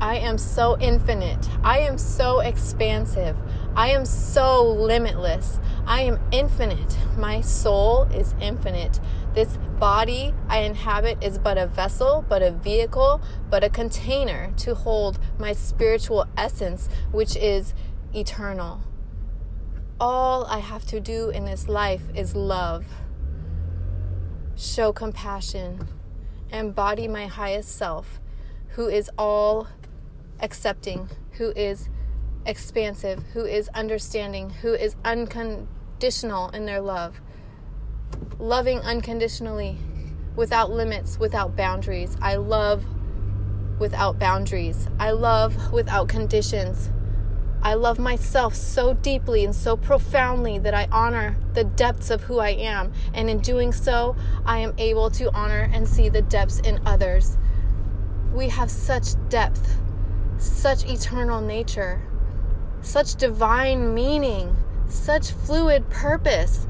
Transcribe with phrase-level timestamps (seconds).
[0.00, 1.46] I am so infinite.
[1.62, 3.36] I am so expansive.
[3.76, 5.60] I am so limitless.
[5.86, 6.96] I am infinite.
[7.18, 8.98] My soul is infinite.
[9.34, 14.74] This body I inhabit is but a vessel, but a vehicle, but a container to
[14.74, 17.74] hold my spiritual essence, which is
[18.14, 18.80] eternal.
[20.00, 22.86] All I have to do in this life is love,
[24.56, 25.86] show compassion,
[26.50, 28.18] embody my highest self,
[28.70, 29.68] who is all
[30.42, 31.88] accepting, who is
[32.46, 37.20] expansive, who is understanding, who is unconditional in their love,
[38.38, 39.78] loving unconditionally,
[40.36, 42.16] without limits, without boundaries.
[42.22, 42.84] I love
[43.78, 44.88] without boundaries.
[44.98, 46.90] I love without conditions.
[47.62, 52.38] I love myself so deeply and so profoundly that I honor the depths of who
[52.38, 52.92] I am.
[53.12, 54.16] And in doing so,
[54.46, 57.36] I am able to honor and see the depths in others.
[58.32, 59.78] We have such depth
[60.40, 62.00] such eternal nature,
[62.82, 64.56] such divine meaning,
[64.88, 66.66] such fluid purpose.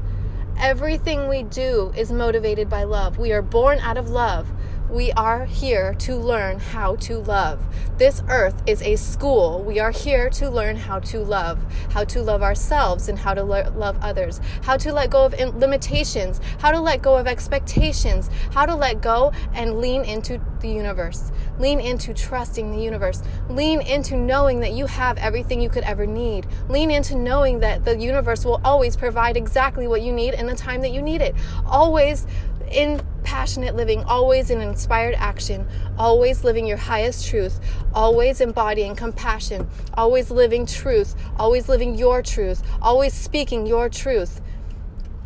[0.57, 3.17] Everything we do is motivated by love.
[3.17, 4.51] We are born out of love.
[4.91, 7.63] We are here to learn how to love.
[7.97, 9.63] This earth is a school.
[9.63, 11.59] We are here to learn how to love,
[11.91, 15.33] how to love ourselves and how to lo- love others, how to let go of
[15.55, 20.67] limitations, how to let go of expectations, how to let go and lean into the
[20.67, 21.31] universe.
[21.57, 23.23] Lean into trusting the universe.
[23.47, 26.47] Lean into knowing that you have everything you could ever need.
[26.67, 30.55] Lean into knowing that the universe will always provide exactly what you need in the
[30.55, 31.33] time that you need it.
[31.65, 32.27] Always
[32.69, 35.65] in passionate living, always in inspired action,
[35.97, 37.61] always living your highest truth,
[37.93, 44.41] always embodying compassion, always living truth, always living your truth, always speaking your truth.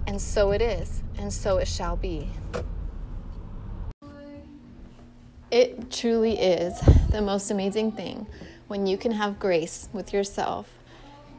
[0.06, 2.30] And so it is, and so it shall be.
[5.50, 8.28] It truly is the most amazing thing
[8.68, 10.70] when you can have grace with yourself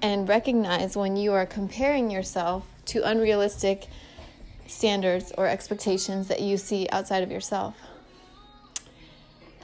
[0.02, 3.86] and recognize when you are comparing yourself to unrealistic
[4.66, 7.76] standards or expectations that you see outside of yourself.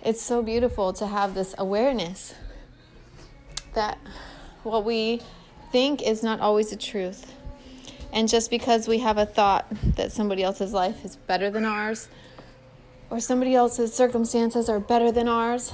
[0.04, 2.34] It's so beautiful to have this awareness
[3.74, 3.98] that
[4.62, 5.20] what we
[5.70, 7.32] think is not always the truth.
[8.12, 12.08] And just because we have a thought that somebody else's life is better than ours,
[13.10, 15.72] or somebody else's circumstances are better than ours,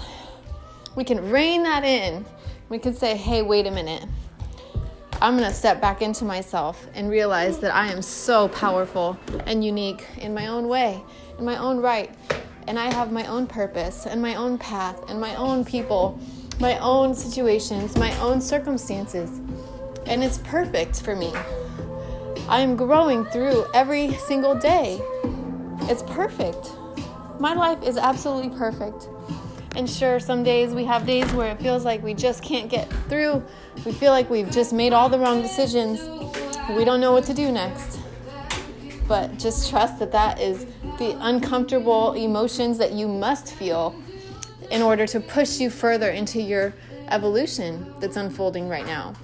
[0.95, 2.25] we can rein that in.
[2.69, 4.05] We can say, hey, wait a minute.
[5.21, 9.65] I'm going to step back into myself and realize that I am so powerful and
[9.65, 11.03] unique in my own way,
[11.41, 12.15] in my own right.
[12.69, 16.21] And I have my own purpose and my own path and my own people,
[16.61, 19.41] my own situations, my own circumstances.
[20.07, 21.33] And it's perfect for me.
[22.49, 25.01] I am growing through every single day.
[25.91, 26.71] It's perfect.
[27.41, 29.09] My life is absolutely perfect.
[29.79, 32.93] And sure, some days we have days where it feels like we just can't get
[33.09, 33.45] through.
[33.87, 36.01] We feel like we've just made all the wrong decisions.
[36.71, 38.01] We don't know what to do next.
[39.07, 40.67] But just trust that that is
[40.99, 43.95] the uncomfortable emotions that you must feel
[44.73, 46.75] in order to push you further into your
[47.13, 49.15] evolution that's unfolding right now.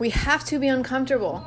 [0.00, 1.46] We have to be uncomfortable.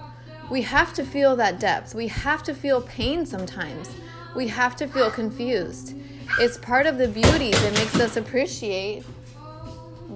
[0.50, 1.94] We have to feel that depth.
[1.94, 3.90] We have to feel pain sometimes.
[4.38, 5.96] We have to feel confused
[6.40, 9.04] it's part of the beauty that makes us appreciate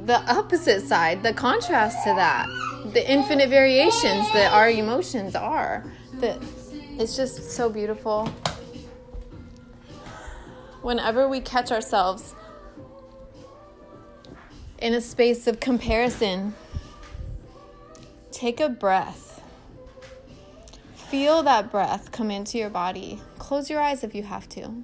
[0.05, 2.47] the opposite side, the contrast to that,
[2.93, 5.83] the infinite variations that our emotions are.
[6.15, 6.41] That
[6.99, 8.27] it's just so beautiful.
[10.81, 12.33] Whenever we catch ourselves
[14.79, 16.55] in a space of comparison,
[18.31, 19.41] take a breath.
[20.95, 23.19] Feel that breath come into your body.
[23.39, 24.83] Close your eyes if you have to.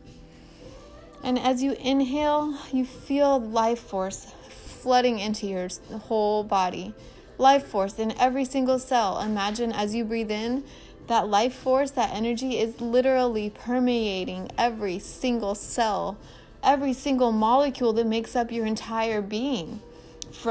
[1.23, 5.69] And as you inhale, you feel life force flooding into your
[6.07, 6.94] whole body.
[7.38, 9.22] Life force in every single cell.
[9.22, 10.66] Imagine as you breathe in,
[11.07, 16.17] that life force, that energy is literally permeating every single cell,
[16.61, 19.81] every single molecule that makes up your entire being.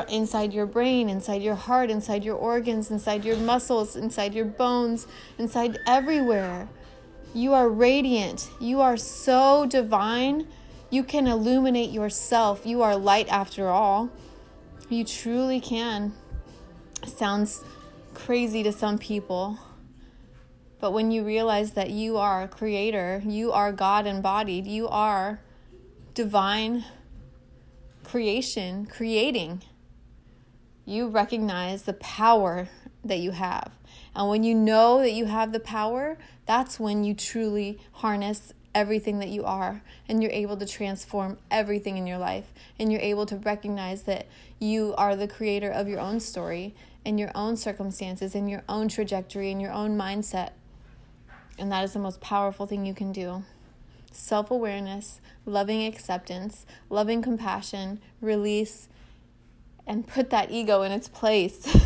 [0.08, 5.06] inside your brain, inside your heart, inside your organs, inside your muscles, inside your bones,
[5.38, 6.68] inside everywhere.
[7.34, 8.48] You are radiant.
[8.60, 10.46] You are so divine
[10.92, 12.66] you can illuminate yourself.
[12.66, 14.10] You are light after all.
[14.90, 16.12] You truly can.
[17.06, 17.64] Sounds
[18.12, 19.58] crazy to some people.
[20.80, 25.40] But when you realize that you are a creator, you are God embodied, you are
[26.12, 26.84] divine
[28.04, 29.62] creation, creating,
[30.84, 32.68] you recognize the power
[33.02, 33.72] that you have.
[34.14, 39.18] And when you know that you have the power, that's when you truly harness everything
[39.18, 43.26] that you are and you're able to transform everything in your life and you're able
[43.26, 44.26] to recognize that
[44.58, 46.74] you are the creator of your own story
[47.04, 50.50] and your own circumstances and your own trajectory and your own mindset.
[51.58, 53.44] And that is the most powerful thing you can do.
[54.10, 58.88] Self awareness, loving acceptance, loving compassion, release,
[59.86, 61.76] and put that ego in its place.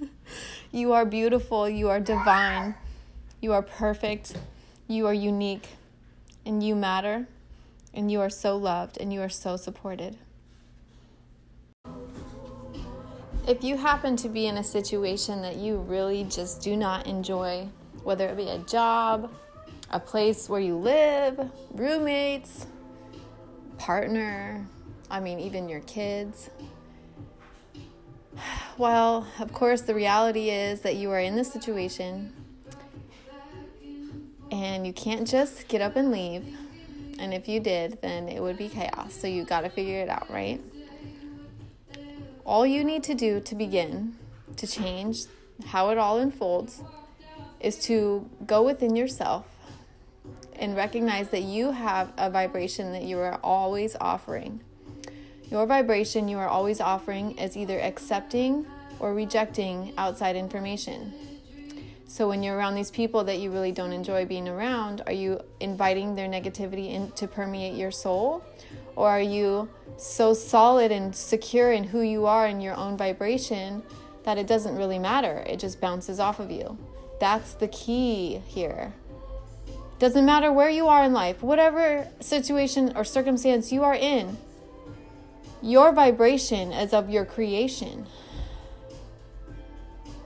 [0.72, 2.74] you are beautiful, you are divine,
[3.40, 4.36] you are perfect,
[4.88, 5.68] you are unique,
[6.44, 7.26] and you matter,
[7.92, 10.16] and you are so loved, and you are so supported.
[13.48, 17.68] If you happen to be in a situation that you really just do not enjoy,
[18.04, 19.32] whether it be a job,
[19.90, 22.66] a place where you live, roommates,
[23.78, 24.66] partner,
[25.10, 26.50] I mean, even your kids.
[28.78, 32.32] Well, of course, the reality is that you are in this situation
[34.50, 36.44] and you can't just get up and leave.
[37.18, 39.14] And if you did, then it would be chaos.
[39.14, 40.60] So you got to figure it out, right?
[42.44, 44.16] All you need to do to begin
[44.56, 45.24] to change
[45.66, 46.82] how it all unfolds
[47.60, 49.46] is to go within yourself
[50.56, 54.60] and recognize that you have a vibration that you are always offering.
[55.50, 58.66] Your vibration you are always offering is either accepting
[58.98, 61.12] or rejecting outside information.
[62.10, 65.40] So when you're around these people that you really don't enjoy being around, are you
[65.60, 68.44] inviting their negativity in to permeate your soul?
[68.96, 73.84] Or are you so solid and secure in who you are in your own vibration
[74.24, 75.44] that it doesn't really matter?
[75.46, 76.76] It just bounces off of you.
[77.20, 78.92] That's the key here.
[80.00, 84.36] Doesn't matter where you are in life, whatever situation or circumstance you are in,
[85.62, 88.08] your vibration is of your creation.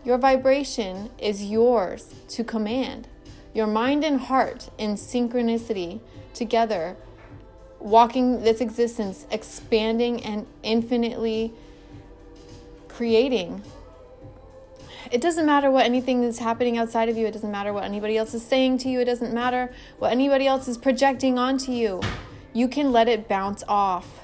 [0.04, 3.08] Your vibration is yours to command.
[3.54, 6.00] Your mind and heart in synchronicity
[6.34, 6.96] together,
[7.78, 11.52] walking this existence, expanding and infinitely
[12.88, 13.62] creating.
[15.10, 17.26] It doesn't matter what anything is happening outside of you.
[17.26, 19.00] It doesn't matter what anybody else is saying to you.
[19.00, 22.02] It doesn't matter what anybody else is projecting onto you.
[22.52, 24.23] You can let it bounce off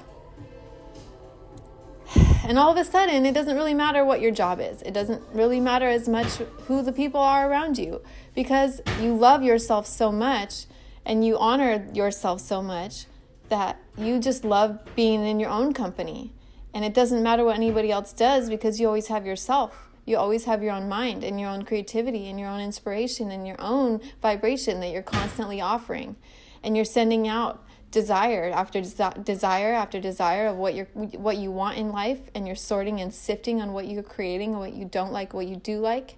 [2.43, 4.81] and all of a sudden, it doesn't really matter what your job is.
[4.81, 8.01] It doesn't really matter as much who the people are around you
[8.33, 10.65] because you love yourself so much
[11.05, 13.05] and you honor yourself so much
[13.49, 16.33] that you just love being in your own company.
[16.73, 19.89] And it doesn't matter what anybody else does because you always have yourself.
[20.05, 23.45] You always have your own mind and your own creativity and your own inspiration and
[23.45, 26.15] your own vibration that you're constantly offering.
[26.63, 31.51] And you're sending out desire after desi- desire after desire of what you what you
[31.51, 34.85] want in life and you're sorting and sifting on what you're creating and what you
[34.85, 36.17] don't like what you do like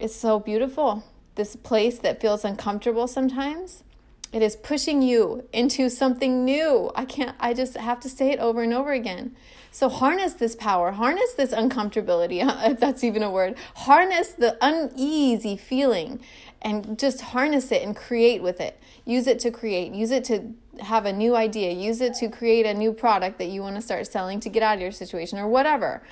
[0.00, 1.04] it's so beautiful.
[1.34, 3.84] This place that feels uncomfortable sometimes
[4.32, 8.38] it is pushing you into something new i can't i just have to say it
[8.38, 9.34] over and over again
[9.70, 12.40] so harness this power harness this uncomfortability
[12.70, 16.20] if that's even a word harness the uneasy feeling
[16.62, 18.80] and just harness it and create with it.
[19.04, 22.66] Use it to create, use it to have a new idea, use it to create
[22.66, 25.38] a new product that you want to start selling to get out of your situation
[25.38, 26.02] or whatever.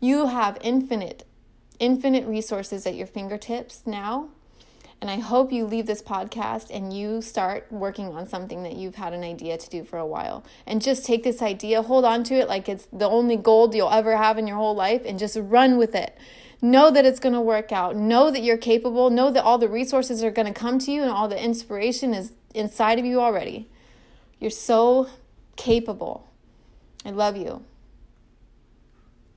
[0.00, 1.24] You have infinite,
[1.78, 4.28] infinite resources at your fingertips now.
[5.00, 8.96] And I hope you leave this podcast and you start working on something that you've
[8.96, 10.44] had an idea to do for a while.
[10.66, 13.90] And just take this idea, hold on to it like it's the only gold you'll
[13.90, 16.18] ever have in your whole life, and just run with it
[16.60, 17.96] Know that it's going to work out.
[17.96, 19.10] Know that you're capable.
[19.10, 22.14] Know that all the resources are going to come to you and all the inspiration
[22.14, 23.68] is inside of you already.
[24.40, 25.08] You're so
[25.56, 26.28] capable.
[27.04, 27.64] I love you.